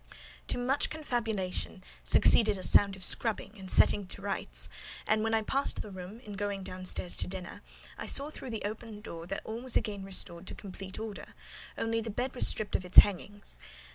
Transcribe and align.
To 0.47 0.57
much 0.57 0.89
confabulation 0.89 1.83
succeeded 2.03 2.57
a 2.57 2.63
sound 2.63 2.95
of 2.95 3.03
scrubbing 3.05 3.53
and 3.59 3.69
setting 3.69 4.07
to 4.07 4.21
rights; 4.23 4.67
and 5.05 5.21
when 5.23 5.35
I 5.35 5.43
passed 5.43 5.79
the 5.83 5.91
room, 5.91 6.19
in 6.21 6.33
going 6.33 6.63
downstairs 6.63 7.15
to 7.17 7.27
dinner, 7.27 7.61
I 7.99 8.07
saw 8.07 8.31
through 8.31 8.49
the 8.49 8.65
open 8.65 9.01
door 9.01 9.27
that 9.27 9.45
all 9.45 9.61
was 9.61 9.77
again 9.77 10.03
restored 10.03 10.47
to 10.47 10.55
complete 10.55 10.97
order; 10.97 11.35
only 11.77 12.01
the 12.01 12.09
bed 12.09 12.33
was 12.33 12.47
stripped 12.47 12.75
of 12.75 12.83
its 12.83 12.97
hangings. 12.97 13.59